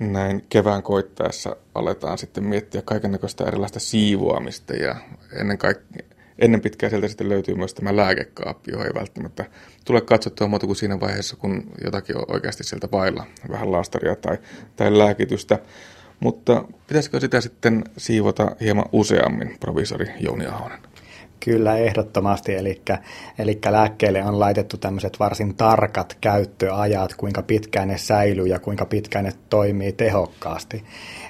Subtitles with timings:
[0.00, 4.96] näin kevään koittaessa aletaan sitten miettiä kaikenlaista erilaista siivoamista ja
[5.40, 6.06] ennen, kaikkea,
[6.38, 9.44] ennen pitkää sieltä sitten löytyy myös tämä lääkekaappi, johon ei välttämättä
[9.84, 14.38] tule katsottua muuta kuin siinä vaiheessa, kun jotakin on oikeasti sieltä vailla, vähän laastaria tai,
[14.76, 15.58] tai lääkitystä.
[16.20, 20.93] Mutta pitäisikö sitä sitten siivota hieman useammin, provisori Jouni Ahonen?
[21.44, 22.54] Kyllä, ehdottomasti.
[22.54, 22.82] Eli,
[23.38, 23.60] eli
[24.24, 29.92] on laitettu tämmöiset varsin tarkat käyttöajat, kuinka pitkään ne säilyy ja kuinka pitkään ne toimii
[29.92, 30.84] tehokkaasti.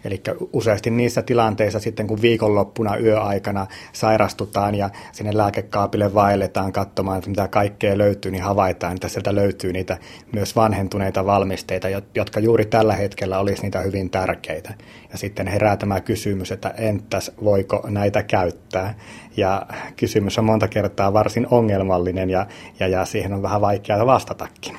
[0.04, 7.30] Eli useasti niissä tilanteissa sitten, kun viikonloppuna yöaikana sairastutaan ja sinne lääkekaapille vaelletaan katsomaan, että
[7.30, 9.98] mitä kaikkea löytyy, niin havaitaan, että sieltä löytyy niitä
[10.32, 14.74] myös vanhentuneita valmisteita, jotka juuri tällä hetkellä olisi niitä hyvin tärkeitä.
[15.12, 18.94] Ja sitten herää tämä kysymys, että entäs voiko näitä käyttää?
[19.36, 19.66] Ja
[20.04, 22.46] kysymys on monta kertaa varsin ongelmallinen ja,
[22.80, 24.76] ja, ja siihen on vähän vaikeaa vastatakin.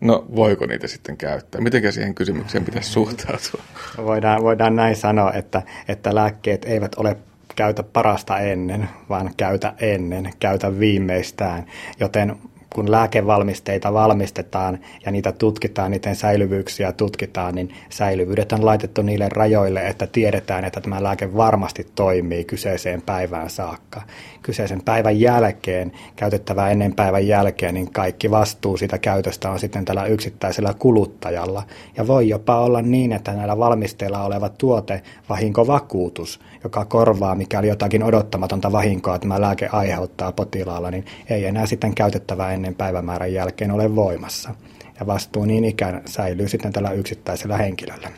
[0.00, 1.60] No voiko niitä sitten käyttää?
[1.60, 3.62] Miten siihen kysymykseen pitäisi suhtautua?
[3.96, 7.16] Voidaan, voidaan näin sanoa, että, että lääkkeet eivät ole
[7.56, 11.66] käytä parasta ennen, vaan käytä ennen, käytä viimeistään.
[12.00, 12.36] Joten
[12.74, 19.86] kun lääkevalmisteita valmistetaan ja niitä tutkitaan, niiden säilyvyyksiä tutkitaan, niin säilyvyydet on laitettu niille rajoille,
[19.86, 24.02] että tiedetään, että tämä lääke varmasti toimii kyseiseen päivään saakka.
[24.42, 30.04] Kyseisen päivän jälkeen, käytettävää ennen päivän jälkeen, niin kaikki vastuu siitä käytöstä on sitten tällä
[30.04, 31.62] yksittäisellä kuluttajalla.
[31.96, 38.02] Ja voi jopa olla niin, että näillä valmisteilla oleva tuote, vahinkovakuutus, joka korvaa, mikäli jotakin
[38.02, 43.96] odottamatonta vahinkoa tämä lääke aiheuttaa potilaalla, niin ei enää sitten käytettävää ennen päivämäärän jälkeen ole
[43.96, 44.54] voimassa.
[45.00, 48.10] Ja vastuu niin ikään säilyy sitten tällä yksittäisellä henkilöllä.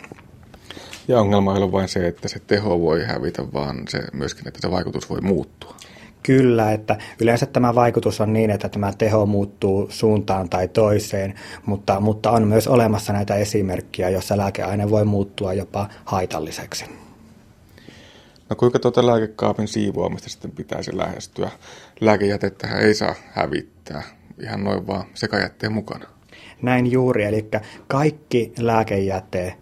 [1.09, 4.61] Ja ongelma ei ole vain se, että se teho voi hävitä, vaan se myöskin, että
[4.63, 5.77] se vaikutus voi muuttua.
[6.23, 11.35] Kyllä, että yleensä tämä vaikutus on niin, että tämä teho muuttuu suuntaan tai toiseen,
[11.67, 16.85] mutta, mutta on myös olemassa näitä esimerkkejä, joissa lääkeaine voi muuttua jopa haitalliseksi.
[18.51, 21.51] No kuinka tuota lääkekaapin siivoamista sitten pitäisi lähestyä?
[22.01, 24.03] Lääkejätettähän ei saa hävittää
[24.41, 26.07] ihan noin vaan sekajätteen mukana.
[26.63, 27.49] Näin juuri, eli
[27.89, 29.57] kaikki lääkejäte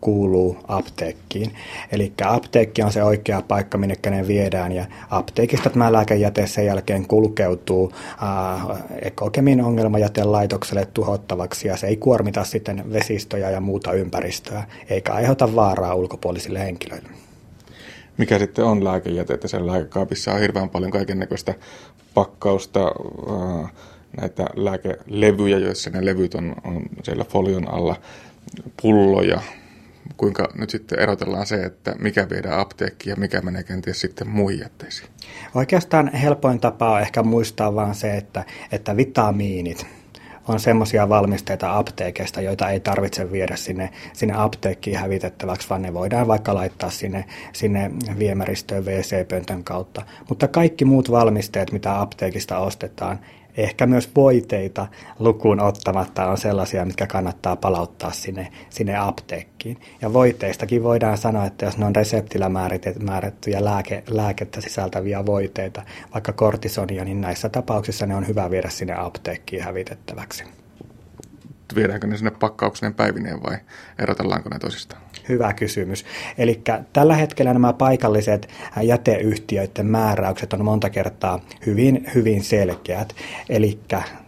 [0.00, 1.54] kuuluu apteekkiin.
[1.92, 7.06] Eli apteekki on se oikea paikka, minne ne viedään, ja apteekista tämä lääkejäte sen jälkeen
[7.06, 7.92] kulkeutuu
[8.22, 15.54] äh, ekokemin ongelmajätelaitokselle tuhottavaksi, ja se ei kuormita sitten vesistöjä ja muuta ympäristöä, eikä aiheuta
[15.54, 17.08] vaaraa ulkopuolisille henkilöille
[18.18, 19.48] mikä sitten on lääkejätettä.
[19.48, 21.54] Sen lääkekaapissa on hirveän paljon kaiken näköistä
[22.14, 23.72] pakkausta, äh,
[24.20, 27.96] näitä lääkelevyjä, joissa ne levyt on, on siellä folion alla,
[28.82, 29.40] pulloja.
[30.16, 34.60] Kuinka nyt sitten erotellaan se, että mikä viedään apteekkiin ja mikä menee kenties sitten muihin
[34.60, 35.08] jätteisiin?
[35.54, 39.86] Oikeastaan helpoin tapa on ehkä muistaa vaan se, että, että vitamiinit,
[40.48, 46.26] on semmoisia valmisteita apteekista, joita ei tarvitse viedä sinne, sinne apteekkiin hävitettäväksi, vaan ne voidaan
[46.26, 50.02] vaikka laittaa sinne, sinne viemäristöön WC-pöntön kautta.
[50.28, 53.18] Mutta kaikki muut valmisteet, mitä apteekista ostetaan,
[53.56, 54.86] ehkä myös voiteita
[55.18, 59.80] lukuun ottamatta on sellaisia, mitkä kannattaa palauttaa sinne, sinne apteekkiin.
[60.02, 62.50] Ja voiteistakin voidaan sanoa, että jos ne on reseptillä
[63.02, 65.82] määrättyjä lääke, lääkettä sisältäviä voiteita,
[66.14, 70.44] vaikka kortisonia, niin näissä tapauksissa ne on hyvä viedä sinne apteekkiin hävitettäväksi
[71.74, 73.58] viedäänkö ne sinne pakkaukseen päivineen vai
[73.98, 75.02] erotellaanko ne toisistaan?
[75.28, 76.04] Hyvä kysymys.
[76.38, 76.62] Eli
[76.92, 78.48] tällä hetkellä nämä paikalliset
[78.82, 83.14] jäteyhtiöiden määräykset on monta kertaa hyvin, hyvin selkeät.
[83.48, 83.78] Eli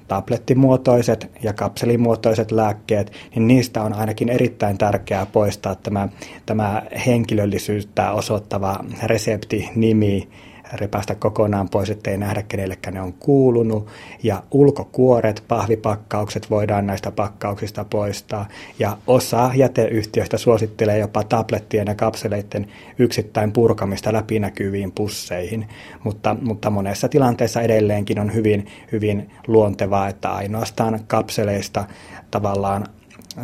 [0.09, 6.09] tablettimuotoiset ja kapselimuotoiset lääkkeet, niin niistä on ainakin erittäin tärkeää poistaa tämä,
[6.47, 10.29] tämä henkilöllisyyttä osoittava reseptinimi
[10.73, 13.87] repästä kokonaan pois, ettei nähdä kenellekään ne on kuulunut.
[14.23, 18.49] Ja ulkokuoret, pahvipakkaukset voidaan näistä pakkauksista poistaa.
[18.79, 22.67] Ja osa jäteyhtiöistä suosittelee jopa tablettien ja kapseleiden
[22.99, 25.69] yksittäin purkamista läpinäkyviin pusseihin.
[26.05, 31.85] Mutta, mutta monessa tilanteessa edelleenkin on hyvin, hyvin luontevaa, että ainoastaan kapseleista
[32.31, 32.87] tavallaan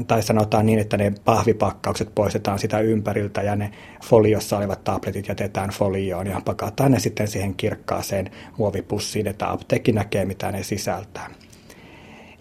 [0.06, 3.70] tai sanotaan niin, että ne pahvipakkaukset poistetaan sitä ympäriltä ja ne
[4.04, 10.24] foliossa olevat tabletit jätetään folioon ja pakataan ne sitten siihen kirkkaaseen muovipussiin, että apteekki näkee,
[10.24, 11.30] mitä ne sisältää.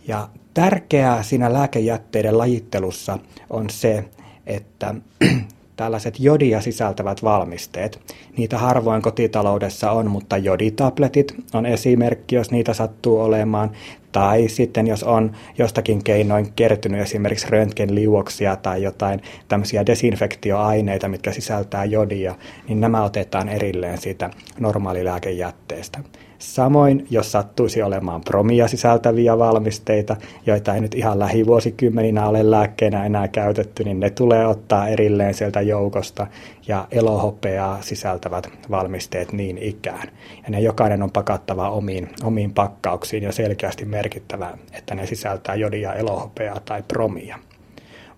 [0.08, 4.06] Ja tärkeää siinä lääkejätteiden lajittelussa on se,
[4.46, 4.96] että
[5.76, 8.16] tällaiset jodia sisältävät valmisteet.
[8.38, 13.72] Niitä harvoin kotitaloudessa on, mutta joditabletit on esimerkki, jos niitä sattuu olemaan.
[14.12, 21.86] Tai sitten jos on jostakin keinoin kertynyt esimerkiksi röntgenliuoksia tai jotain tämmöisiä desinfektioaineita, mitkä sisältää
[21.86, 22.36] jodia,
[22.68, 24.30] niin nämä otetaan erilleen siitä
[24.60, 26.00] normaalilääkejätteestä.
[26.42, 30.16] Samoin, jos sattuisi olemaan promia sisältäviä valmisteita,
[30.46, 35.62] joita ei nyt ihan lähivuosikymmeninä ole lääkkeenä enää käytetty, niin ne tulee ottaa erilleen sieltä
[35.62, 36.28] joukosta
[36.68, 40.08] ja elohopeaa sisältävät valmisteet niin ikään.
[40.44, 45.94] Ja ne jokainen on pakattava omiin, omiin pakkauksiin ja selkeästi merkittävä, että ne sisältää jodia,
[45.94, 47.40] elohopeaa tai promia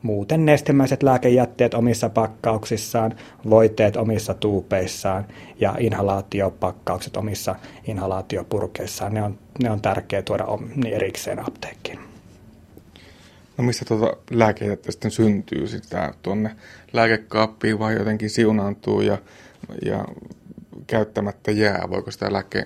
[0.01, 3.15] muuten nestemäiset lääkejätteet omissa pakkauksissaan,
[3.49, 5.25] voiteet omissa tuupeissaan
[5.59, 7.55] ja inhalaatiopakkaukset omissa
[7.87, 9.13] inhalaatiopurkeissaan.
[9.13, 10.45] Ne on, ne on tärkeää tuoda
[10.75, 11.99] niin erikseen apteekkiin.
[13.57, 16.55] No missä tuota lääkejätettä sitten syntyy sitä tuonne
[16.93, 19.17] lääkekaappiin vai jotenkin siunaantuu ja,
[19.85, 20.05] ja
[20.87, 21.87] käyttämättä jää?
[21.89, 22.63] Voiko sitä, lääke,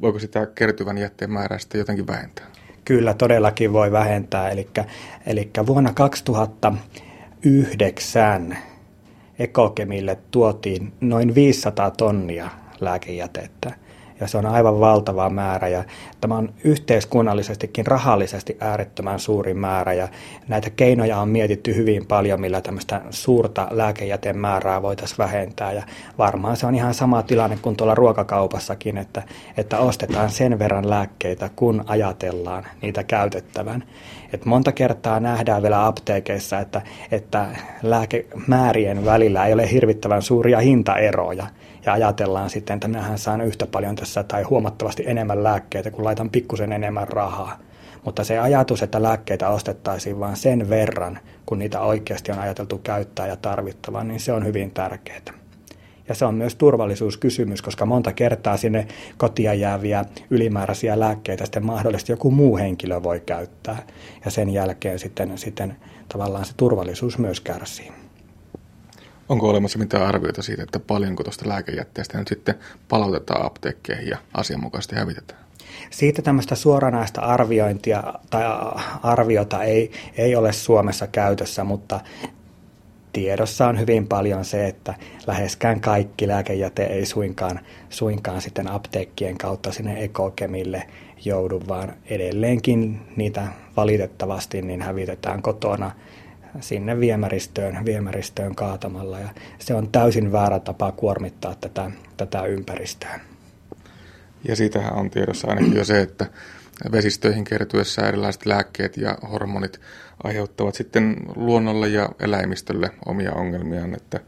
[0.00, 2.46] voiko sitä kertyvän jätteen määrää sitten jotenkin vähentää?
[2.84, 4.50] Kyllä, todellakin voi vähentää.
[5.26, 8.58] Eli, vuonna 2009
[9.38, 12.50] Ekokemille tuotiin noin 500 tonnia
[12.80, 13.72] lääkejätettä
[14.20, 15.68] ja se on aivan valtava määrä.
[15.68, 15.84] Ja
[16.20, 19.92] tämä on yhteiskunnallisestikin rahallisesti äärettömän suuri määrä.
[19.92, 20.08] Ja
[20.48, 25.72] näitä keinoja on mietitty hyvin paljon, millä tämmöistä suurta lääkejäteen määrää voitaisiin vähentää.
[25.72, 25.82] Ja
[26.18, 29.22] varmaan se on ihan sama tilanne kuin tuolla ruokakaupassakin, että,
[29.56, 33.84] että ostetaan sen verran lääkkeitä, kun ajatellaan niitä käytettävän.
[34.34, 37.46] Et monta kertaa nähdään vielä apteekeissa, että, että
[37.82, 41.46] lääkemäärien välillä ei ole hirvittävän suuria hintaeroja
[41.86, 46.30] ja ajatellaan sitten, että minähän saan yhtä paljon tässä tai huomattavasti enemmän lääkkeitä, kun laitan
[46.30, 47.58] pikkusen enemmän rahaa.
[48.04, 53.26] Mutta se ajatus, että lääkkeitä ostettaisiin vain sen verran, kun niitä oikeasti on ajateltu käyttää
[53.26, 55.43] ja tarvittavan, niin se on hyvin tärkeää.
[56.08, 62.12] Ja se on myös turvallisuuskysymys, koska monta kertaa sinne kotia jääviä ylimääräisiä lääkkeitä sitten mahdollisesti
[62.12, 63.86] joku muu henkilö voi käyttää.
[64.24, 65.76] Ja sen jälkeen sitten, sitten
[66.08, 67.92] tavallaan se turvallisuus myös kärsii.
[69.28, 72.54] Onko olemassa mitään arvioita siitä, että paljonko tuosta lääkejätteestä nyt sitten
[72.88, 75.44] palautetaan apteekkeihin ja asianmukaisesti hävitetään?
[75.90, 78.42] Siitä tämmöistä suoranaista arviointia tai
[79.02, 82.00] arviota ei, ei ole Suomessa käytössä, mutta
[83.14, 84.94] tiedossa on hyvin paljon se, että
[85.26, 90.82] läheskään kaikki lääkejäte ei suinkaan, suinkaan sitten apteekkien kautta sinne ekokemille
[91.24, 93.46] joudu, vaan edelleenkin niitä
[93.76, 95.90] valitettavasti niin hävitetään kotona
[96.60, 99.20] sinne viemäristöön, viemäristöön kaatamalla.
[99.20, 99.28] Ja
[99.58, 103.20] se on täysin väärä tapa kuormittaa tätä, tätä ympäristöä.
[104.48, 106.26] Ja siitähän on tiedossa ainakin jo se, että
[106.92, 109.80] vesistöihin kertyessä erilaiset lääkkeet ja hormonit
[110.24, 114.20] aiheuttavat sitten luonnolle ja eläimistölle omia ongelmiaan, että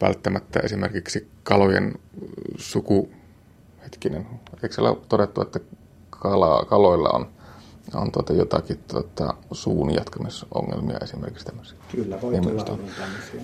[0.00, 1.94] välttämättä esimerkiksi kalojen
[2.56, 3.10] suku,
[3.84, 4.26] hetkinen,
[4.62, 5.60] eikö siellä ole todettu, että
[6.10, 7.28] kala, kaloilla on
[7.94, 11.78] on tuota jotakin tuota, suun jatkamisongelmia esimerkiksi tämmöisiä.
[11.92, 13.40] Kyllä, voi tulla tämmöisiä.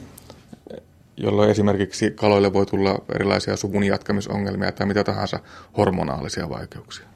[1.16, 5.38] Jolloin esimerkiksi kaloille voi tulla erilaisia suvun jatkamisongelmia tai mitä tahansa
[5.76, 7.06] hormonaalisia vaikeuksia.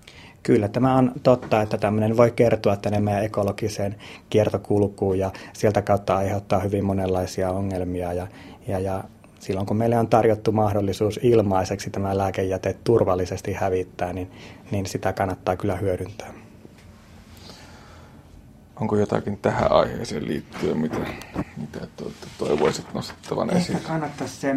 [0.42, 3.96] Kyllä, tämä on totta, että tämmöinen voi kertoa tänne meidän ekologiseen
[4.30, 8.12] kiertokulkuun ja sieltä kautta aiheuttaa hyvin monenlaisia ongelmia.
[8.12, 8.26] Ja,
[8.68, 9.04] ja, ja
[9.40, 14.30] silloin kun meille on tarjottu mahdollisuus ilmaiseksi tämä lääkejäte turvallisesti hävittää, niin,
[14.70, 16.32] niin sitä kannattaa kyllä hyödyntää.
[18.80, 20.96] Onko jotakin tähän aiheeseen liittyen, mitä,
[21.56, 21.80] mitä
[22.38, 23.76] toivoisit nostettavan Ehkä esiin?
[23.76, 24.56] Ehkä kannattaisi se,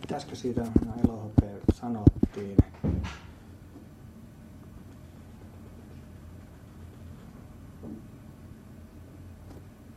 [0.00, 2.56] pitäisikö siitä no, elohopea sanottiin,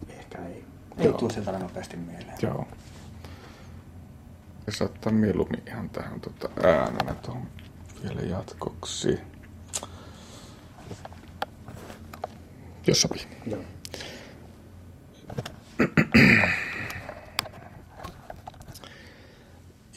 [0.10, 0.66] Ehkä ei.
[0.98, 1.09] Ei Joo.
[1.20, 2.38] Tule sieltä nopeasti mieleen.
[2.42, 2.68] Joo.
[4.68, 7.48] Ja saattaa mieluummin ihan tähän tuota äänenä tuohon
[8.04, 9.20] vielä jatkoksi.
[12.88, 13.28] jos sopii.
[13.46, 13.64] Joo.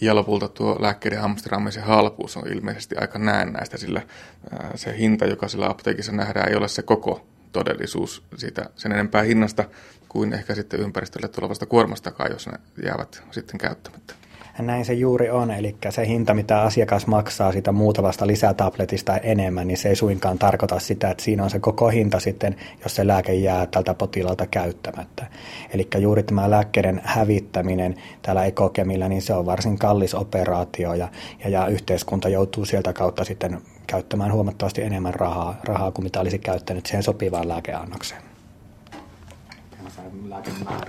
[0.01, 4.03] Ja lopulta tuo lääkkeiden hamsteraamisen halpuus on ilmeisesti aika näennäistä, sillä
[4.75, 9.65] se hinta, joka sillä apteekissa nähdään, ei ole se koko todellisuus siitä sen enempää hinnasta
[10.09, 14.15] kuin ehkä sitten ympäristölle tulevasta kuormastakaan, jos ne jäävät sitten käyttämättä.
[14.59, 19.79] Näin se juuri on, eli se hinta, mitä asiakas maksaa sitä muutamasta lisätabletista enemmän, niin
[19.79, 23.35] se ei suinkaan tarkoita sitä, että siinä on se koko hinta sitten, jos se lääke
[23.35, 25.27] jää tältä potilaalta käyttämättä.
[25.75, 31.09] Eli juuri tämä lääkkeiden hävittäminen täällä ekokemillä, niin se on varsin kallis operaatio ja,
[31.45, 36.39] ja, ja yhteiskunta joutuu sieltä kautta sitten käyttämään huomattavasti enemmän rahaa, rahaa kuin mitä olisi
[36.39, 38.23] käyttänyt siihen sopivaan lääkeannokseen.
[40.29, 40.87] Lääkemäärä.